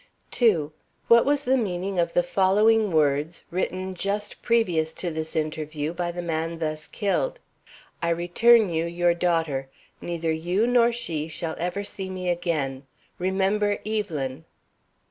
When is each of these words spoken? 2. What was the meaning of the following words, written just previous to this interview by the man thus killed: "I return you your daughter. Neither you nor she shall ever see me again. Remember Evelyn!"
2. 0.31 0.73
What 1.09 1.25
was 1.25 1.43
the 1.45 1.57
meaning 1.59 1.99
of 1.99 2.13
the 2.13 2.23
following 2.23 2.91
words, 2.91 3.43
written 3.51 3.93
just 3.93 4.41
previous 4.41 4.93
to 4.93 5.11
this 5.11 5.35
interview 5.35 5.93
by 5.93 6.11
the 6.11 6.23
man 6.23 6.57
thus 6.57 6.87
killed: 6.87 7.37
"I 8.01 8.09
return 8.09 8.69
you 8.69 8.85
your 8.85 9.13
daughter. 9.13 9.69
Neither 10.01 10.31
you 10.31 10.65
nor 10.65 10.91
she 10.91 11.27
shall 11.27 11.55
ever 11.59 11.83
see 11.83 12.09
me 12.09 12.29
again. 12.29 12.87
Remember 13.19 13.77
Evelyn!" 13.85 14.45